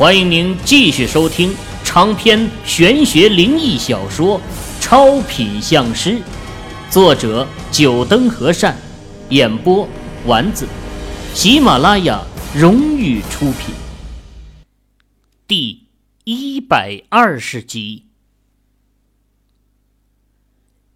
[0.00, 1.54] 欢迎您继续收听
[1.84, 4.40] 长篇玄学灵异小说
[4.80, 6.12] 《超品相师》，
[6.90, 8.74] 作者：九灯和善，
[9.28, 9.86] 演播：
[10.24, 10.66] 丸子，
[11.34, 12.24] 喜马拉雅
[12.56, 13.74] 荣誉出品。
[15.46, 15.82] 第
[16.24, 18.06] 一百二十集，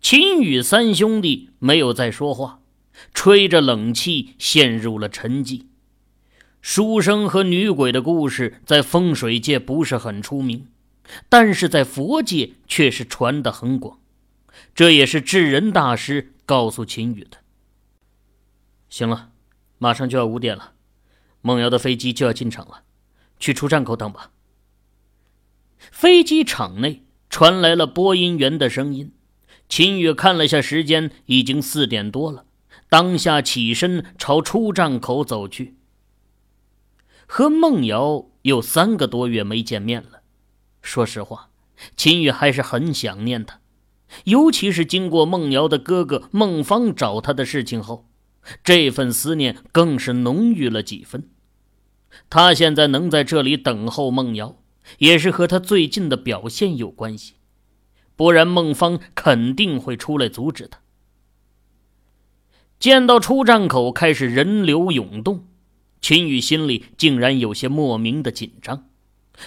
[0.01, 2.61] 秦羽三兄弟没有再说话，
[3.13, 5.65] 吹着冷气，陷入了沉寂。
[6.67, 10.67] 书生和女鬼的故事在风水界不是很出名，
[11.29, 14.01] 但是在佛界却是传得很广。
[14.75, 17.37] 这也是智人大师告诉秦羽的。
[18.89, 19.29] 行了，
[19.77, 20.73] 马上就要五点了，
[21.43, 22.85] 梦瑶的飞机就要进场了，
[23.39, 24.31] 去出站口等吧。
[25.77, 29.13] 飞机场内传来了播音员的声音。
[29.69, 32.47] 秦羽看了下时间，已经四点多了，
[32.89, 35.77] 当下起身朝出站口走去。
[37.27, 40.21] 和孟瑶有三个多月没见面了，
[40.83, 41.51] 说实话，
[41.97, 43.61] 秦宇还是很想念他，
[44.25, 48.07] 尤其是经过孟瑶的哥哥孟芳找他的事情后，
[48.63, 51.31] 这份思念更是浓郁了几分。
[52.31, 54.57] 他现在能在这里等候孟瑶，
[54.99, 57.35] 也是和他最近的表现有关系，
[58.15, 60.79] 不然孟芳肯定会出来阻止他。
[62.79, 65.47] 见到出站口开始人流涌动。
[66.05, 68.91] 秦宇心里竟然有些莫名的紧张，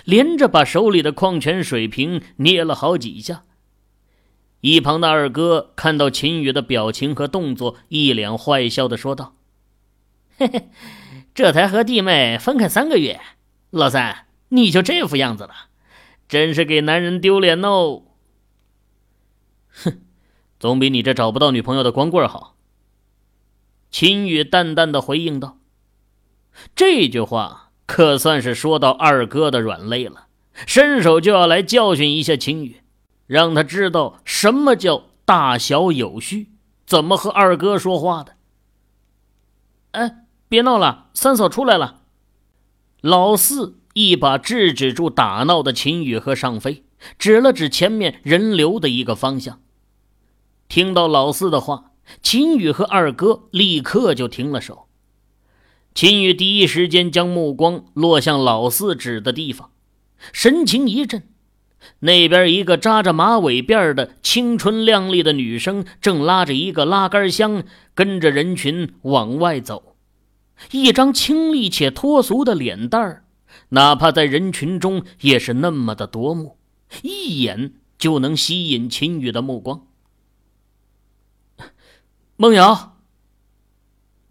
[0.05, 3.43] 连着把手里的矿泉水瓶捏了好几下。
[4.61, 9.35] 一旁的二哥看到秦宇的表情和动作，一脸坏笑的说道
[10.39, 10.69] ：“嘿嘿，
[11.35, 13.21] 这才和弟妹分开三个月，
[13.69, 15.53] 老三你就这副样子了，
[16.27, 18.01] 真是给男人丢脸哦。”
[19.69, 20.01] 哼，
[20.59, 22.55] 总比你这找不到女朋友的光棍好。”
[23.91, 25.59] 秦宇淡淡的回应道。
[26.75, 30.27] 这句话可算是说到二哥的软肋了，
[30.65, 32.81] 伸手就要来教训一下秦宇，
[33.25, 36.51] 让他知道什么叫大小有序，
[36.85, 38.33] 怎么和二哥说话的。
[39.91, 42.01] 哎，别闹了，三嫂出来了。
[43.01, 46.83] 老四一把制止住打闹的秦宇和尚飞，
[47.17, 49.61] 指了指前面人流的一个方向。
[50.67, 54.86] 听到老四的话，秦宇和二哥立刻就停了手。
[55.97, 59.71] 秦宇第一时间将目光落向老四指的地方，
[60.31, 61.23] 神情一震。
[62.01, 67.63] 那边一个扎着马尾辫的青春靓丽的女生正拉着一个拉杆箱，
[67.95, 69.95] 跟着人群往外走。
[70.69, 73.25] 一张清丽且脱俗的脸蛋儿，
[73.69, 76.59] 哪怕在人群中也是那么的夺目，
[77.01, 79.87] 一眼就能吸引秦宇的目光。
[82.35, 82.99] 梦瑶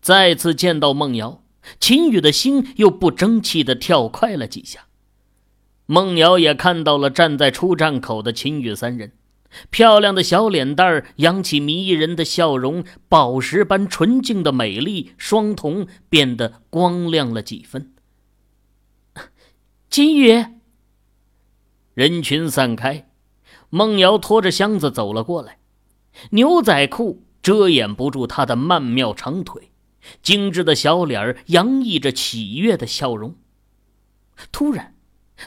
[0.01, 1.43] 再次见到梦瑶。
[1.81, 4.87] 秦宇的心又不争气的跳快了几下。
[5.87, 9.13] 孟瑶也看到了站在出站口的秦宇三人，
[9.71, 17.93] 漂亮的小脸蛋儿扬起迷人的笑容，宝石般纯净的美丽，双瞳变得光亮了几分。
[19.89, 20.45] 秦宇，
[21.95, 23.09] 人群散开，
[23.71, 25.59] 孟瑶拖着箱子走了过来，
[26.31, 29.71] 牛仔裤遮掩不住她的曼妙长腿。
[30.23, 33.35] 精致的小脸儿洋溢着喜悦的笑容。
[34.53, 34.95] 突然，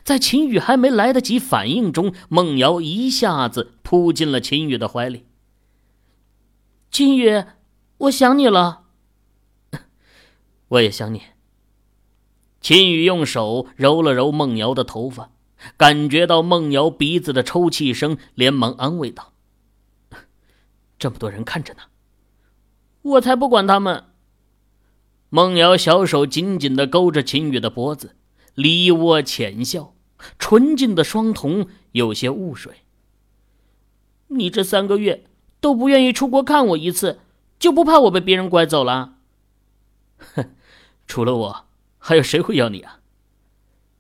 [0.04, 5.26] 在秦宇还没来得及反应中，孟瑶一下子扑进了秦宇的怀里。
[6.92, 7.44] 秦宇，
[7.98, 8.86] 我想你了。
[10.70, 11.22] 我也想你。
[12.62, 15.32] 秦宇用手揉了揉孟瑶的头发，
[15.78, 19.34] 感觉到孟瑶鼻子的抽泣声，连忙安慰道
[21.00, 21.84] ：“这么多人看着呢，
[23.02, 24.06] 我才不管他们。”
[25.32, 28.16] 孟瑶小手紧紧的勾着秦宇的脖子，
[28.56, 29.94] 梨涡浅笑，
[30.40, 32.78] 纯净的双瞳有些雾水。
[34.30, 35.26] 你这三个月
[35.60, 37.20] 都不愿意出国看我一次，
[37.60, 39.18] 就不怕我被别人拐走了？
[40.18, 40.50] 哼，
[41.06, 41.66] 除了我，
[42.00, 43.00] 还有谁会要你啊？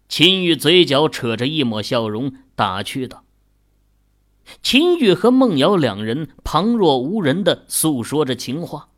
[0.08, 3.24] 秦宇嘴角扯着一抹笑容，打趣道。
[4.64, 8.88] 秦宇和孟瑶两人旁若无人的诉说着情话。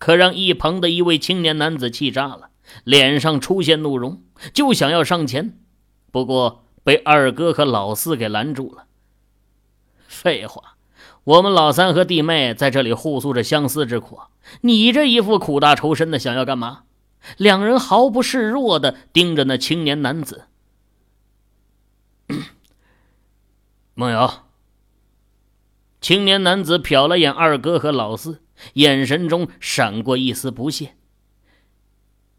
[0.00, 2.48] 可让一旁的一位青年男子气炸了，
[2.84, 4.22] 脸上出现怒容，
[4.54, 5.58] 就想要上前，
[6.10, 8.86] 不过被二哥和老四给拦住了。
[10.08, 10.76] 废话，
[11.24, 14.18] 我们老三和弟妹在这里互诉着相思之苦，
[14.62, 16.84] 你这一副苦大仇深的，想要干嘛？
[17.36, 20.46] 两人毫不示弱的盯着那青年男子。
[23.92, 24.46] 梦瑶，
[26.00, 28.40] 青年男子瞟了眼二哥和老四。
[28.74, 30.94] 眼神中闪过一丝不屑，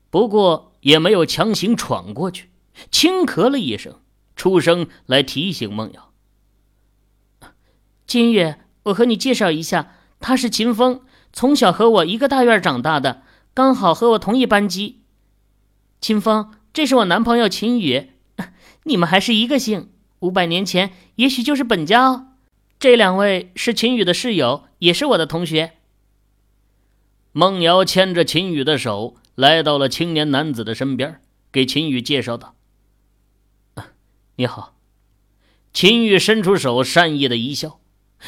[0.10, 2.50] 不过也没有强行闯过去，
[2.90, 4.00] 轻咳了一声，
[4.36, 6.12] 出声来提醒孟瑶
[8.08, 11.02] ：“金宇，我和你介绍一下，他是秦风，
[11.32, 13.24] 从小和我一个大院长大的，
[13.54, 15.02] 刚好和我同一班级。
[16.00, 18.12] 秦风，这是我男朋友秦宇，
[18.84, 19.90] 你们还是一个姓。
[20.20, 22.28] 五百年前，也许就是本家哦。
[22.80, 25.74] 这两位是秦宇的室友，也是我的同学。”
[27.33, 32.56] 孟瑶牵着秦宇的手，来到了青年男子的身边，给秦宇介绍道
[34.36, 34.75] ：“你好。”
[35.72, 37.80] 秦宇伸出手，善意的一笑。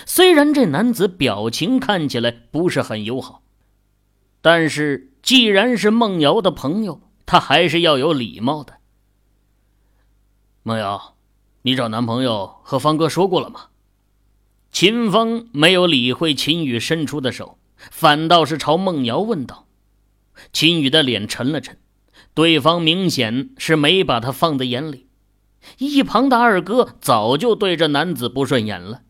[0.06, 3.44] 虽然这男子表情看起来不是很友好，
[4.42, 8.78] 但是既然是孟瑶的朋友，他还是要有礼貌的。
[10.64, 11.18] 孟瑶，
[11.64, 13.68] 你找男朋友和方哥说过了吗？
[14.72, 17.60] 秦风没有理会秦宇伸出的手。
[17.92, 19.68] 反倒是朝孟瑶问道
[20.54, 21.78] ：“秦宇的脸沉了沉，
[22.34, 25.08] 对方明显是没把他放在眼里。
[25.78, 29.02] 一旁的二哥早就对这男子不顺眼了，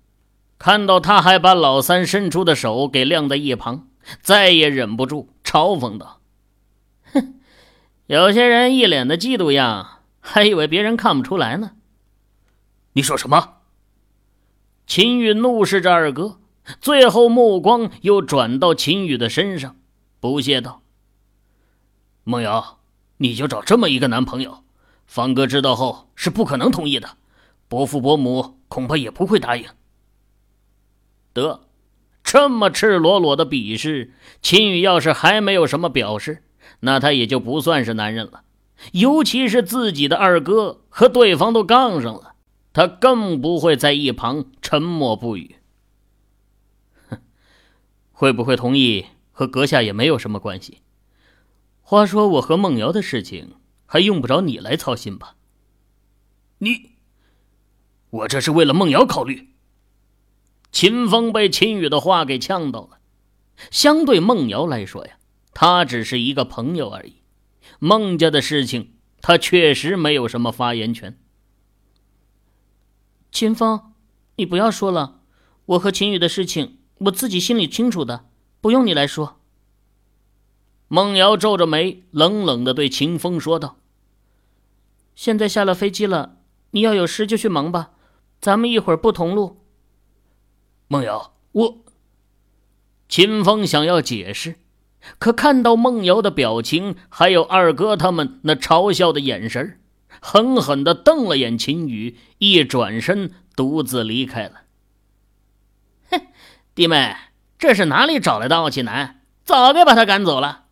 [0.60, 3.88] 看到他还把老三伸出的手给晾在一旁，
[4.22, 6.22] 再也忍不住嘲讽道
[7.14, 7.40] ：‘哼，
[8.08, 11.72] 有些人一脸的嫉妒样，还以为别人看不出来呢。’
[12.94, 13.58] 你说什么？”
[14.86, 16.40] 秦宇怒视着二哥。
[16.80, 19.76] 最后，目光又转到秦宇的身上，
[20.20, 20.82] 不屑道
[22.24, 22.80] ：“梦瑶，
[23.18, 24.64] 你就找这么一个男朋友？
[25.06, 27.18] 方哥知道后是不可能同意的，
[27.68, 29.66] 伯父伯母恐怕也不会答应。”
[31.34, 31.62] 得，
[32.24, 36.44] 这么赤裸裸的鄙视，秦宇要是还没有什么表示，
[36.80, 38.44] 那他也就不算是男人了。
[38.94, 42.36] 尤其是自己的二哥和对方都杠上了，
[42.72, 45.58] 他更不会在一旁沉默不语。
[48.14, 50.78] 会不会同意和阁下也没有什么关系。
[51.82, 55.36] 话说我和梦瑶的事情还用不着你来操心吧？
[56.60, 56.92] 你，
[58.10, 59.50] 我这是为了梦瑶考虑。
[60.72, 63.00] 秦风被秦宇的话给呛到了。
[63.70, 65.18] 相对梦瑶来说呀，
[65.54, 67.18] 他只是一个朋友而已。
[67.80, 71.20] 孟家的事情，他确实没有什么发言权。
[73.32, 73.94] 秦风，
[74.38, 75.22] 你不要说了，
[75.66, 76.80] 我和秦宇的事情。
[77.00, 78.26] 我自己心里清楚的，
[78.62, 79.40] 不用你来说。
[80.88, 83.78] 孟瑶皱着眉，冷冷的对秦风说道
[85.16, 86.38] ：“现在下了飞机了，
[86.72, 87.92] 你要有事就去忙吧，
[88.40, 89.58] 咱们一会儿不同路。”
[90.88, 91.78] 孟瑶，我……
[93.10, 94.56] 秦风想要解释，
[95.20, 99.80] 可看到孟瑶的表情，还有二哥他们那嘲笑的眼神，
[100.22, 104.63] 狠狠的瞪了眼秦宇，一转身独自离开了。
[106.76, 107.16] 弟妹，
[107.60, 109.22] 这是哪里找来的傲气男？
[109.44, 110.66] 早该把他赶走了。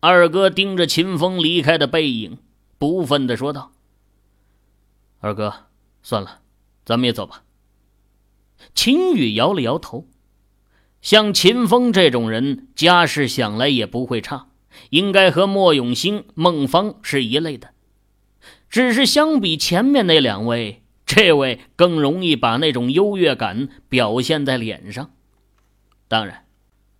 [0.00, 2.38] 二哥盯着秦风离开的背影，
[2.76, 3.72] 不忿的说道
[5.20, 5.66] ：“二哥，
[6.02, 6.40] 算了，
[6.84, 7.44] 咱们也走吧。”
[8.74, 10.06] 秦宇摇了摇头，
[11.00, 14.48] 像秦风这种人，家世想来也不会差，
[14.90, 17.70] 应该和莫永兴、孟芳是一类的，
[18.68, 20.77] 只是相比前面那两位。
[21.08, 25.10] 这位更容易把那种优越感表现在脸上，
[26.06, 26.44] 当然，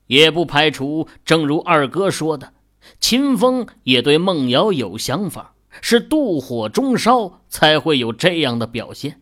[0.06, 2.54] 也不排除，正如二哥说的，
[3.00, 9.20] 秦风也对孟瑶有想法，是妒火中烧才会有这样的表现。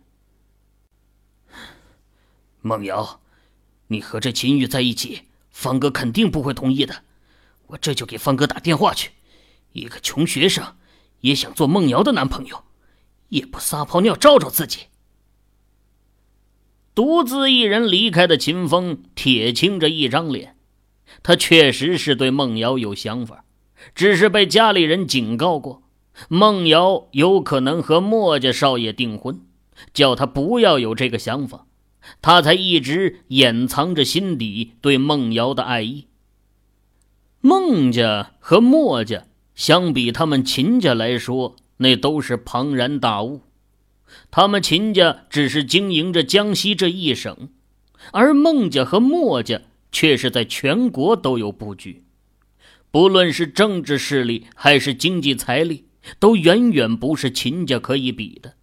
[2.61, 3.21] 孟瑶，
[3.89, 7.03] 你和这秦玉在一起，方哥肯定不会同意的。
[7.67, 9.11] 我这就给方哥打电话去。
[9.73, 10.77] 一个穷学生
[11.23, 12.63] 也想做孟瑶的男朋友。
[13.29, 14.87] 也不撒泡尿照照自己。
[16.95, 20.57] 独自一人离开的秦风铁青着一张脸，
[21.23, 23.45] 他确实是对孟瑶有想法，
[23.95, 25.83] 只是被家里人警告过，
[26.29, 29.43] 孟瑶有可能和莫家少爷订婚，
[29.93, 31.67] 叫他不要有这个想法，
[32.23, 36.07] 他才一直掩藏着心底对孟瑶的爱意。
[37.43, 43.43] 孟家和莫家相比他们秦家来说，那都是庞然大物，
[44.31, 47.51] 他们秦家只是经营着江西这一省，
[48.13, 49.61] 而孟家和墨家
[49.93, 52.05] 却是在全国都有布局，
[52.91, 55.85] 不论是政治势力还是经济财力，
[56.19, 58.55] 都远远不是秦家可以比的。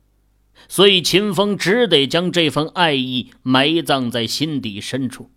[0.70, 5.30] 所以秦风只得将这份爱意埋葬在心底深处。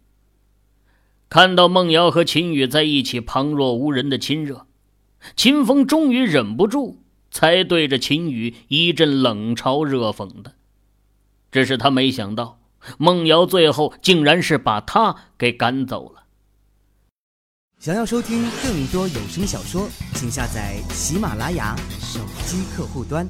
[1.29, 4.67] 看到孟瑶和秦宇在一起旁若无人的亲热，
[5.35, 7.03] 秦风终于忍不住。
[7.37, 10.55] 才对着秦宇一阵冷嘲热讽的，
[11.53, 12.59] 只是他没想到，
[12.97, 16.23] 孟瑶最后竟然是把他给赶走了。
[17.79, 23.29] 想要收听更多有声小说，请下载喜马拉雅手机客户端。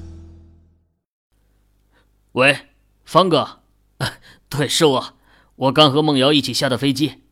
[2.30, 2.56] 喂，
[3.04, 3.58] 方哥，
[4.48, 5.14] 对，是我，
[5.56, 7.22] 我刚和孟瑶一起下的飞机。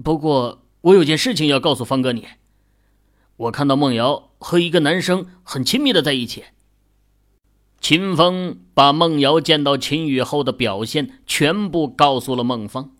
[0.00, 2.24] 不过我有件事情要告诉方哥你，
[3.36, 6.44] 我看到孟瑶和一个男生很亲密的在一起。
[7.80, 12.90] 秦风把孟瑶见到秦宇后的表现全部告诉了孟芳，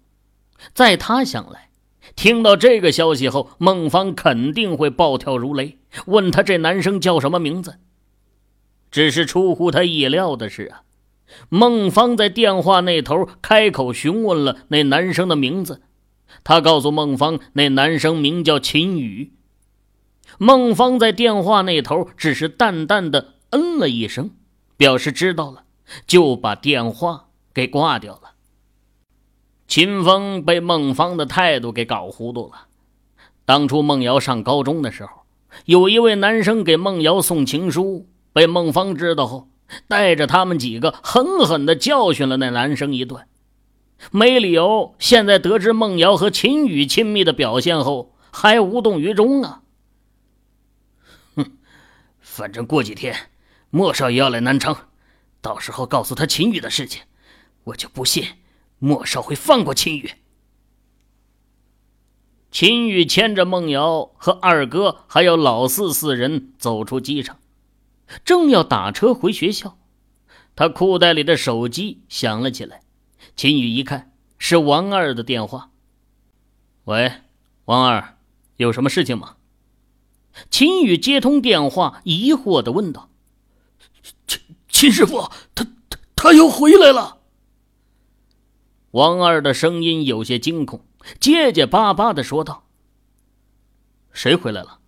[0.73, 1.69] 在他想来。
[2.17, 7.75] 听到这个消息后，孟芳肯定会暴跳如雷，问他这男生叫什么名字。
[8.91, 10.83] 只是出乎他意料的是啊，
[11.51, 15.83] 孟芳在电话那头开口询问了那男生的名字。
[16.43, 19.33] 他告诉孟芳，那男生名叫秦宇。
[20.38, 24.31] 孟芳在电话那头只是淡淡的嗯了一声，
[24.76, 25.64] 表示知道了，
[26.07, 28.33] 就把电话给挂掉了。
[29.67, 32.67] 秦风被孟芳的态度给搞糊涂了。
[33.45, 35.23] 当初孟瑶上高中的时候，
[35.64, 39.49] 有一位男生给孟瑶送情书，被孟芳知道后，
[39.88, 43.26] 带着他们几个狠狠地教训了那男生一顿。
[44.11, 49.62] 没理由，现在得知孟瑶和秦宇亲密的表现后，还无动于衷啊！
[52.35, 53.31] 反正过几天，
[53.71, 54.88] 莫少爷要来南昌，
[55.41, 57.05] 到时候告诉他秦宇的事情，
[57.62, 58.26] 我就不信。
[58.81, 60.11] 莫少会放过秦宇。
[62.50, 67.38] 秦宇牵着孟瑶和二哥还有老四四人走出机场，
[68.25, 69.79] 正要打车回学校，
[70.57, 72.83] 他裤袋里的手机响了起来。
[73.37, 75.71] 秦宇一看，是王二的电话。
[76.87, 77.12] 喂，
[77.67, 78.19] 王二，
[78.57, 79.37] 有什么事情吗？
[80.50, 83.09] 秦宇接通电话，疑惑的问道
[84.26, 87.19] ：“秦秦师傅，他他他又回来了。”
[88.93, 90.85] 王二的声音有些惊恐，
[91.19, 92.67] 结结巴巴的说道
[94.12, 94.79] ：“谁回来了？”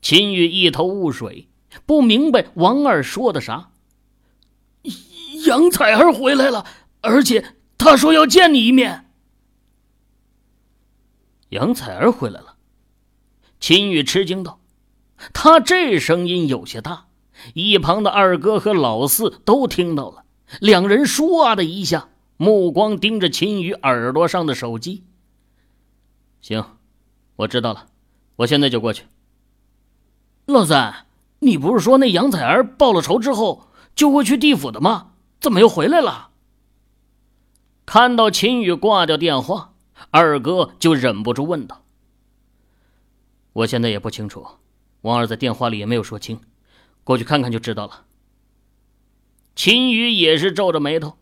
[0.00, 1.48] 秦宇一头雾水，
[1.84, 3.70] 不明白王二说的啥。
[5.46, 6.64] 杨彩儿回来了，
[7.00, 9.10] 而且他说要见你一面。
[11.48, 12.57] 杨彩儿回来了，
[13.60, 14.60] 秦宇吃惊道
[15.32, 17.06] ：“他这声音有些大，
[17.54, 20.24] 一旁的二哥和老四都听到了，
[20.60, 22.08] 两人唰的一下。”
[22.40, 25.02] 目光盯着秦宇耳朵上的手机。
[26.40, 26.64] 行，
[27.34, 27.86] 我知道了，
[28.36, 29.02] 我现在就过去。
[30.46, 31.06] 老三，
[31.40, 35.14] 你不是说那杨彩儿报了仇之后就会去地府的吗？
[35.40, 36.28] 怎么又回来了？
[37.84, 39.72] 看到秦宇挂掉电话，
[40.10, 41.82] 二哥就忍不住问道
[43.58, 44.46] ：“我现在也不清楚，
[45.00, 46.40] 王二在电话里也没有说清，
[47.02, 48.04] 过去看看就知道了。”
[49.56, 51.18] 秦宇也是皱着眉头。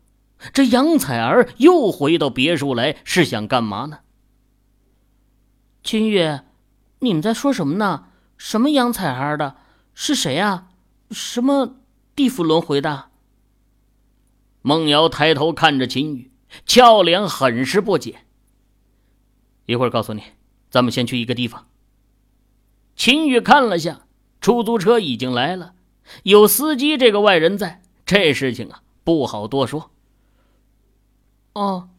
[0.53, 4.01] 这杨彩儿又回到别墅来，是想干嘛呢？
[5.83, 6.41] 秦宇，
[6.99, 8.09] 你们在说什么呢？
[8.37, 9.55] 什么杨彩儿的？
[9.95, 10.69] 是谁啊？
[11.09, 11.77] 什么
[12.15, 13.05] 地府轮回的？
[14.61, 16.31] 孟瑶抬头看着秦宇，
[16.67, 18.19] 俏脸很是不解。
[19.65, 20.21] 一会儿告诉你，
[20.69, 21.65] 咱们先去一个地方。
[22.97, 24.07] 秦宇看了下，
[24.41, 25.73] 出租车已经来了，
[26.23, 29.91] 有司机这个外人在，这事情啊不好多说。
[31.53, 31.89] 哦，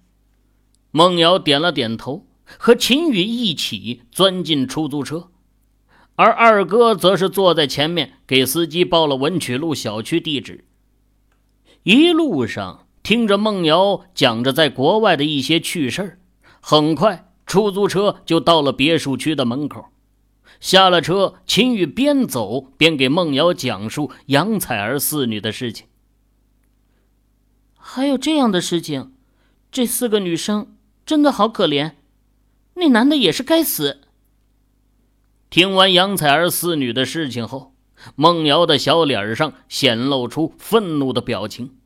[0.90, 2.26] 孟瑶点了点头，
[2.59, 5.28] 和秦宇一起钻进出租车，
[6.17, 10.64] 而二哥则是坐在前面给司机报了文曲路小区地址。
[11.85, 16.19] 一路上听着孟瑶讲着在国外的一些趣事，
[16.61, 19.87] 很快出租车就到了别墅区的门口。
[20.61, 25.87] 下了车，秦宇边走边给孟瑶讲述杨采儿四女的事情。
[27.76, 29.12] 还有这样的事情？
[29.71, 31.93] 这四个女生真的好可怜，
[32.75, 34.00] 那男的也是该死。
[35.50, 37.75] 听完杨采儿四女的事情后，
[38.14, 41.76] 孟瑶的小脸上显露出愤怒的表情。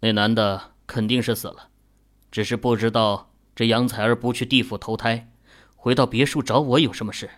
[0.00, 1.68] 那男的肯定是死了，
[2.30, 5.30] 只是不知道这杨采儿不去地府投胎，
[5.84, 7.28] 回到别墅找我有什么事。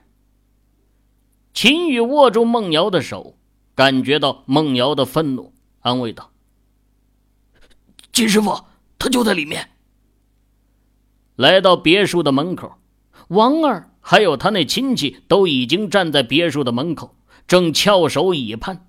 [1.53, 3.37] 秦宇握住孟瑶的手，
[3.75, 6.31] 感觉到孟瑶的愤怒，安慰道。
[8.13, 8.67] 金师傅，
[9.01, 9.71] 他就在里面。
[11.35, 12.79] 来到别墅的门口，
[13.27, 17.17] 王二还有他那亲戚都已经站在别墅的门口，
[17.49, 18.87] 正翘首以盼。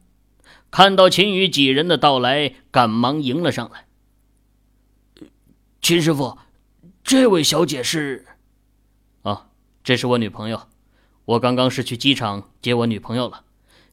[0.69, 3.87] 看到秦宇几人的到来，赶忙迎了上来。
[5.81, 6.37] 秦师傅，
[7.03, 8.23] 这位小姐是？
[9.87, 10.63] 这是我女朋友。
[11.23, 13.45] 我刚刚是去机场接我女朋友了，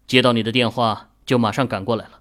[0.08, 2.20] 接到你的电话就马上赶过来了。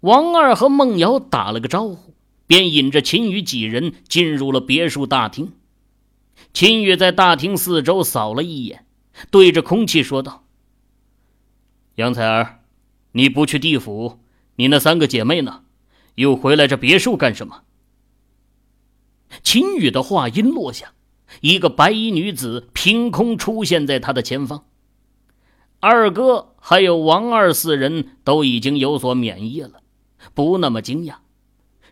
[0.00, 2.12] 王二和孟瑶打了个招呼，
[2.46, 5.54] 便引着秦宇几人进入了别墅大厅。
[6.52, 8.84] 秦宇在大厅四周扫了一眼，
[9.30, 10.44] 对着空气说道
[11.96, 12.60] ：“杨采儿，
[13.12, 14.20] 你不去地府，
[14.56, 15.62] 你那三个姐妹呢？
[16.16, 17.62] 又回来这别墅干什么？”
[19.42, 20.92] 秦宇的话音落下，
[21.40, 24.64] 一个白衣女子凭空出现在他的前方。
[25.80, 29.82] 二哥还有王二四人都已经有所免疫了，
[30.34, 31.16] 不那么惊讶。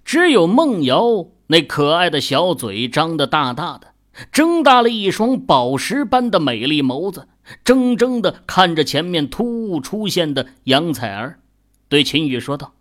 [0.04, 3.94] 只有孟瑶那可爱的小嘴张得大大的，
[4.32, 7.28] 睁大了一双宝石般的美丽眸子，
[7.62, 11.40] 怔怔的看着前面突兀出现的杨采儿，
[11.88, 12.74] 对秦宇说道：“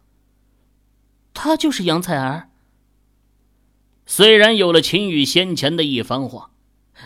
[1.34, 2.50] 她就是杨采儿。”
[4.05, 6.50] 虽然有了秦宇先前的一番话，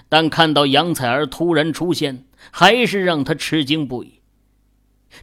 [0.10, 4.22] 但看到杨采儿突然出现，还是让他吃惊不已。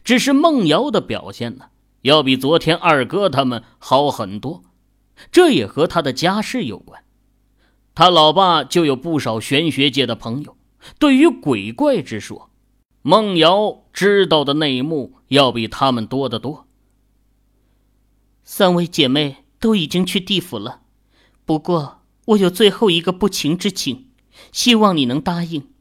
[0.03, 1.65] 只是孟瑶的表现呢，
[2.01, 4.63] 要比昨天二哥他们好很多，
[5.31, 7.03] 这也和他的家世有关。
[7.93, 10.57] 他老爸就有不少玄学界的朋友，
[10.99, 12.49] 对于鬼怪之说，
[13.01, 16.67] 孟瑶知道的内幕要比他们多得多。
[18.43, 20.81] 三位姐妹都已经去地府了。
[21.45, 24.04] 不过，我有最后一个不情之请，
[24.51, 25.71] 希望你能答应。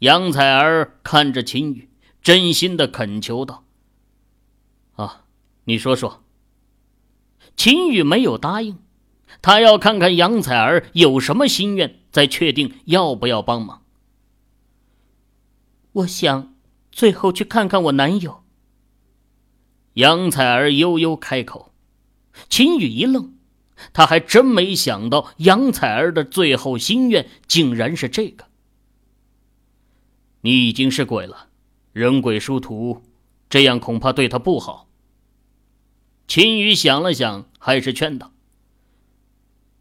[0.00, 1.88] 杨采儿看着秦宇，
[2.22, 3.64] 真心的恳求道
[4.96, 5.24] ：“啊，
[5.64, 6.22] 你说说。”
[7.56, 8.78] 秦宇没有答应，
[9.40, 13.82] 他要看看杨采儿有什么心愿，再确定要不要帮忙。
[15.92, 16.54] 我想
[16.90, 18.42] 最后去看看我男友。
[19.94, 21.72] 杨采儿悠悠开口，
[22.48, 23.33] 秦宇一愣。
[23.92, 28.46] 他还真没想到，杨采儿的最后心愿竟然是这个。
[30.42, 31.48] 你已经是鬼了，
[31.92, 33.02] 人鬼殊途，
[33.48, 34.88] 这样恐怕对他不好。
[36.28, 38.32] 秦宇想了想，还是劝道：“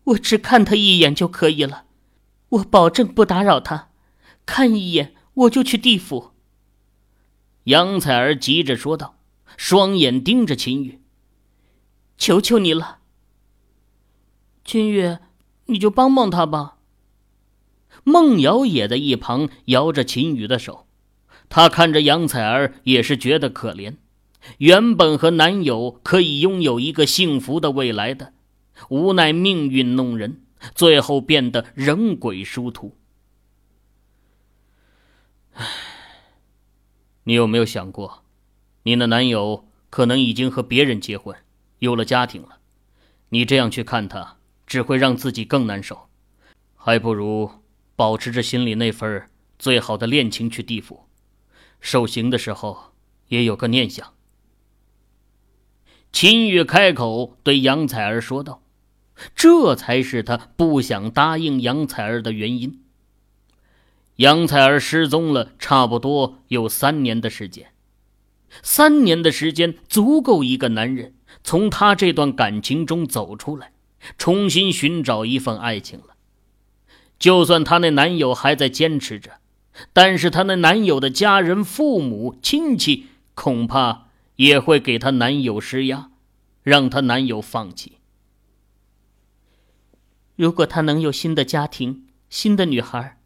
[0.05, 1.85] 我只看他一眼就可以了，
[2.49, 3.89] 我保证不打扰他。
[4.45, 6.31] 看一眼我就去地府。”
[7.65, 9.17] 杨采儿急着说道，
[9.55, 11.01] 双眼盯着秦宇
[12.17, 12.99] ：“求求你了。”
[14.65, 15.17] 秦宇，
[15.65, 16.77] 你就帮帮他吧。
[18.03, 20.87] 孟瑶也在一旁摇着秦宇的手，
[21.49, 23.97] 她看着杨采儿也是觉得可怜。
[24.57, 28.33] 原本和男友可以拥有一个幸福的未来的，
[28.89, 30.41] 无奈命运弄人，
[30.75, 32.97] 最后变得人鬼殊途。
[35.53, 35.65] 唉，
[37.23, 38.23] 你有没有想过，
[38.83, 41.37] 你的男友可能已经和别人结婚，
[41.79, 42.57] 有了家庭了，
[43.29, 44.37] 你这样去看他？
[44.73, 46.09] 只会让自己更难受，
[46.73, 47.47] 还不如
[47.95, 51.05] 保持着心里那份最好的恋情去地府，
[51.79, 52.91] 受刑的时候
[53.27, 54.15] 也有个念想。
[56.11, 58.63] 秦宇开口对杨采儿说道
[59.35, 62.81] ：“这才是他不想答应杨采儿的原因。”
[64.17, 67.67] 杨采儿失踪了差不多有三年的时间，
[68.63, 73.72] 三年的时间足够一个男人从他这段感情中走出来。
[74.17, 76.15] 重新寻找一份爱情了，
[77.17, 79.39] 就算她那男友还在坚持着，
[79.93, 86.11] 但是她那男友的家人、父母亲戚恐怕也会给她男友施压，
[86.63, 87.99] 让她男友放弃。
[90.35, 93.17] 如果她能有新的家庭、新的女孩，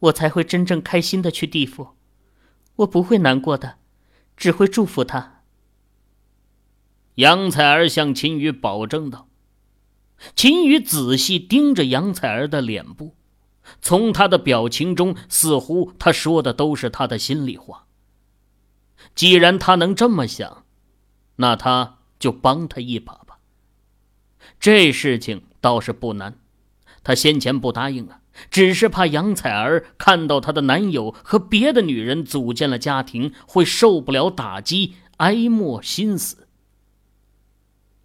[0.00, 1.88] 我才会真正开心的去地府，
[2.76, 3.78] 我不会难过的，
[4.36, 5.42] 只会祝福她。
[7.16, 9.28] 杨采儿向秦宇保证道。
[10.34, 13.14] 秦宇仔细盯着杨采儿的脸部，
[13.80, 17.86] 从她的表情中，似乎她说的都是她的心里话。
[19.14, 20.64] 既然他能这么想，
[21.36, 23.38] 那他就帮他一把吧。
[24.58, 26.38] 这事情倒是不难，
[27.02, 36.43] 他先前不答应啊，只是怕杨采儿看到她的男友和别的女人组建了家庭，会受不了打击，哀莫心死。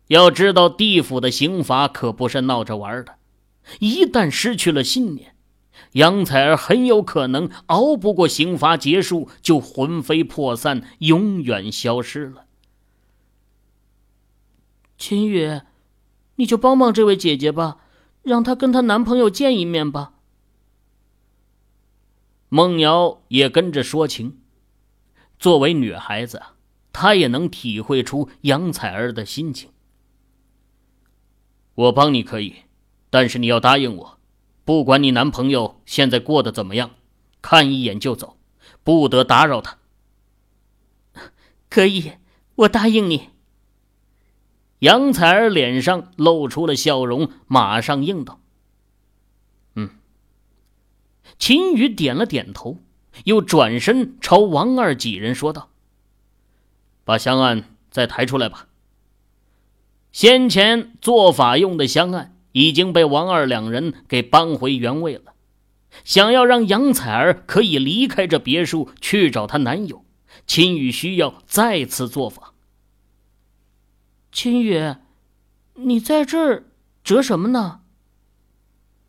[0.10, 3.16] 要知道，地府的刑罚可不是闹着玩的。
[3.80, 5.36] 一旦失去了信念，
[5.92, 12.46] 杨采儿很有可能熬不过刑罚结束，就魂飞魄散，永远消失了。
[14.98, 15.62] 秦宇，
[16.38, 17.78] 你就帮帮这位姐姐吧，
[18.24, 20.14] 让她跟她男朋友见一面吧。
[22.50, 24.40] 孟瑶也跟着说情，
[25.38, 26.42] 作为女孩子，
[26.92, 29.70] 她也能体会出杨采儿的心情。
[31.80, 32.56] 我帮你可以，
[33.10, 34.18] 但是你要答应我，
[34.66, 36.92] 不管你男朋友现在过得怎么样，
[37.42, 38.36] 看一眼就走，
[38.84, 39.78] 不得打扰他。
[41.70, 42.12] 可以，
[42.56, 43.30] 我答应你。
[44.80, 48.42] 杨采儿脸上露出了笑容，马上应道
[49.76, 49.92] ：“嗯，
[51.38, 52.80] 秦宇点了点头，
[53.24, 55.70] 又转身朝王二几人说道
[57.06, 58.68] ：“把香案再抬出来吧。”
[60.12, 65.34] 先前做法用的香案已经被王二两人给搬回原位了。
[66.04, 70.06] 想要让杨采儿可以离开这别墅去找她男友，
[70.48, 72.54] 秦宇需要再次做法。
[74.32, 74.96] 秦宇，
[75.76, 76.66] 你在这儿
[77.04, 77.82] 折什么呢？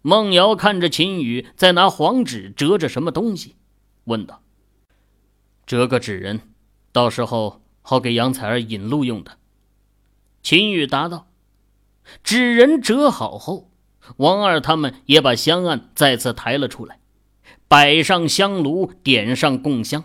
[0.03, 3.57] 孟瑶看着秦宇在拿黄纸折着什么东西，
[4.05, 4.43] 问道
[5.67, 6.41] ：“折个纸人，
[6.93, 9.37] 到时候好给杨采儿引路用的。”
[10.43, 11.29] 秦宇答道
[12.25, 13.71] ：“纸人折好后，
[14.17, 16.99] 王二他们也把香案再次抬了出来，
[17.69, 20.05] 摆上香炉，点上供香。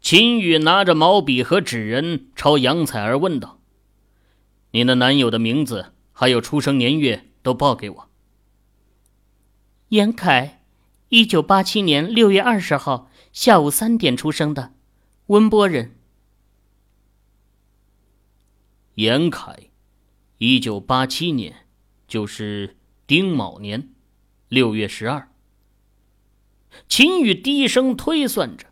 [0.00, 3.58] 秦宇拿着毛笔和纸人，朝杨采儿问道
[4.70, 8.08] ：‘你的男友的名字还有出生年月都报给我。’”
[9.90, 10.62] 严凯，
[11.08, 14.72] 一九八七年六月二十号下午三点出生的，
[15.26, 15.95] 温波人。
[18.96, 19.68] 严凯，
[20.38, 21.66] 一九八七年，
[22.08, 23.90] 就是丁卯年
[24.48, 25.28] 六月十二。
[26.88, 28.68] 秦宇低声推算着，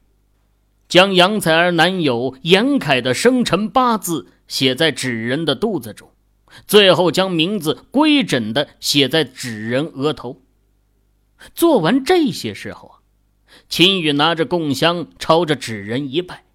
[0.88, 6.10] 将杨采儿男友严凯的生辰八字写在纸人的肚子中，
[6.66, 10.40] 最后将名字规整的写在纸人额头。
[11.54, 12.94] 做完这些事后啊，
[13.68, 16.46] 秦宇拿着供香，朝着纸人一拜，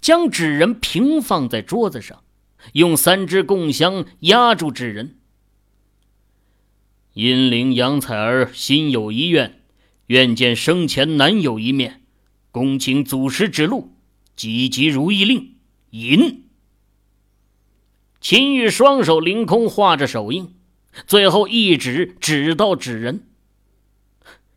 [0.00, 2.24] 将纸人平放在桌子上，
[2.72, 5.18] 用三支供香压住纸人。
[7.14, 9.60] 阴灵杨采儿心有一愿，
[10.06, 12.02] 愿见生前男友一面，
[12.50, 13.92] 恭请祖师指路，
[14.36, 15.54] 急急如意令，
[15.90, 16.44] 引。
[18.20, 20.54] 秦宇双手凌空画着手印，
[21.06, 23.24] 最后一指指到纸人。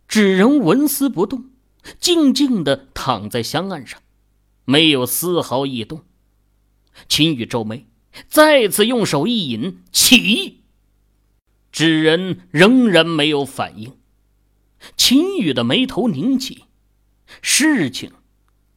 [0.08, 1.52] 纸人纹丝不动，
[2.00, 4.02] 静静的躺在香案上，
[4.66, 6.02] 没有丝毫异动。
[7.08, 7.86] 秦宇皱眉，
[8.28, 10.64] 再次用手一引，起。
[11.72, 13.98] 纸人仍然没有反应。
[14.98, 16.66] 秦宇的眉头拧起，
[17.42, 18.12] 事情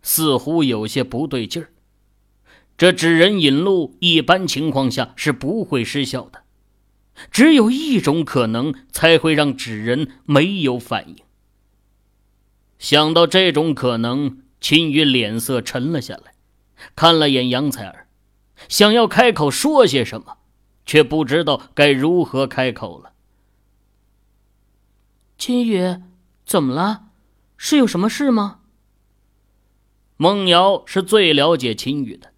[0.03, 1.71] 似乎有些不对劲儿。
[2.77, 6.43] 这纸人引路，一般情况下是不会失效的，
[7.31, 11.17] 只有一种可能才会让纸人没有反应。
[12.79, 16.35] 想到这种可能，秦宇脸色沉了下来，
[16.95, 18.04] 看了眼杨采儿，
[18.69, 20.39] 想要开口说些什么，
[20.85, 23.13] 却不知道该如何开口了。
[25.39, 26.01] 秦宇，
[26.45, 27.09] 怎么了？
[27.57, 28.61] 是有什么事吗？
[30.17, 32.33] 孟瑶是最了解秦宇的，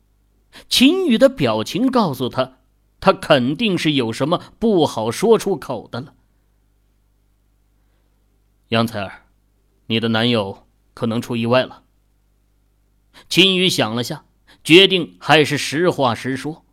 [0.68, 2.59] 秦宇的表情告诉他，
[3.00, 6.14] 他肯定是有什么不好说出口的了。
[8.68, 9.22] 杨采儿。
[9.88, 11.85] 你的男友可能出意外了。
[13.29, 14.24] 秦宇想了下，
[14.66, 16.64] 决定还是实话实说。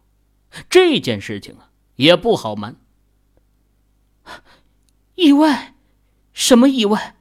[0.67, 2.75] 这件事情啊，也不好瞒。
[5.13, 5.75] 意外？
[6.33, 7.17] 什么意外？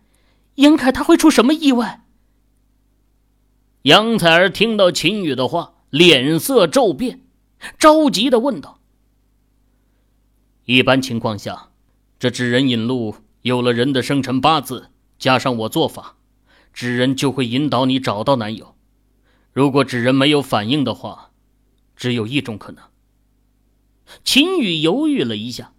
[0.55, 2.07] 严凯他会出什么意外？
[3.83, 7.21] 杨采儿听到秦宇的话，脸色骤变，
[7.79, 8.81] 着急的问道
[10.65, 11.69] ：“一般情况下，
[12.19, 14.89] 这纸人引路有了人的生辰八字。”
[15.21, 16.17] 加上我做法，
[16.73, 18.72] 纸人就会引导你找到男友。
[19.53, 21.31] 如果纸人没有反应的话，
[21.95, 22.83] 只有一种可能。
[24.25, 25.73] 秦宇犹豫了一下，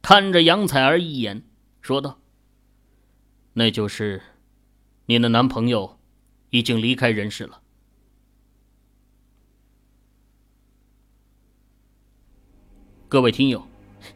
[0.00, 1.42] 看着杨采儿一眼，
[1.80, 2.18] 说道
[3.54, 4.22] ：“那就是
[5.06, 5.98] 你的男朋友
[6.50, 7.60] 已经离开人世了。”
[13.08, 13.66] 各位听友，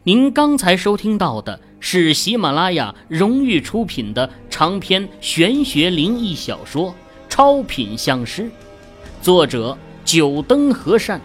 [0.03, 1.59] 您刚才收听到的。
[1.85, 6.91] 是喜马拉雅荣誉出品的长篇玄学灵异小说
[7.27, 8.43] 《超品相师》，
[9.23, 11.21] 作者九灯和善，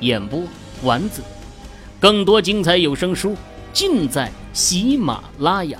[0.00, 0.40] 演播
[0.82, 1.20] 丸子。
[2.00, 3.36] 更多精彩有声书
[3.70, 5.78] 尽在喜马拉雅。